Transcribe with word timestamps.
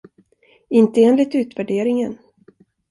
Inte 0.69 1.01
enligt 1.03 1.35
utvärderingen. 1.35 2.17